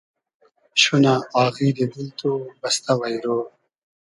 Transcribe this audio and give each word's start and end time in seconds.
شونۂ 0.81 1.13
آغیلی 1.43 1.71
دیل 1.93 2.07
تو 2.19 2.29
بئستۂ 2.61 2.93
وݷرۉ 2.99 3.23